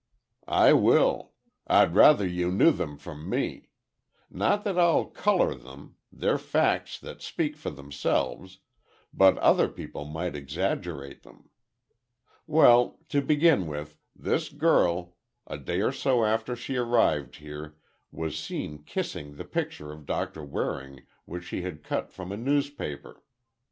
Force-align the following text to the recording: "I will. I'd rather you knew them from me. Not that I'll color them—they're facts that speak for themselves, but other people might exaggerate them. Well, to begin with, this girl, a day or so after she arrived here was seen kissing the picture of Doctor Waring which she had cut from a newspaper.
"I 0.47 0.73
will. 0.73 1.33
I'd 1.67 1.93
rather 1.93 2.25
you 2.27 2.49
knew 2.49 2.71
them 2.71 2.97
from 2.97 3.29
me. 3.29 3.69
Not 4.31 4.63
that 4.63 4.75
I'll 4.79 5.05
color 5.05 5.53
them—they're 5.53 6.39
facts 6.39 6.97
that 7.01 7.21
speak 7.21 7.55
for 7.55 7.69
themselves, 7.69 8.57
but 9.13 9.37
other 9.37 9.67
people 9.69 10.05
might 10.05 10.35
exaggerate 10.35 11.21
them. 11.21 11.51
Well, 12.47 12.97
to 13.09 13.21
begin 13.21 13.67
with, 13.67 13.99
this 14.15 14.49
girl, 14.49 15.17
a 15.45 15.59
day 15.59 15.81
or 15.81 15.91
so 15.91 16.25
after 16.25 16.55
she 16.55 16.77
arrived 16.77 17.35
here 17.35 17.75
was 18.09 18.35
seen 18.39 18.79
kissing 18.81 19.35
the 19.35 19.45
picture 19.45 19.91
of 19.91 20.07
Doctor 20.07 20.43
Waring 20.43 21.03
which 21.25 21.43
she 21.43 21.61
had 21.61 21.83
cut 21.83 22.11
from 22.11 22.31
a 22.31 22.37
newspaper. 22.37 23.23